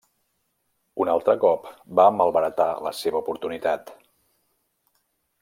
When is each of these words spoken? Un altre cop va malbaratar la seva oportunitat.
Un 1.03 1.11
altre 1.15 1.35
cop 1.43 1.67
va 1.99 2.07
malbaratar 2.21 2.67
la 2.87 2.95
seva 3.01 3.21
oportunitat. 3.21 3.95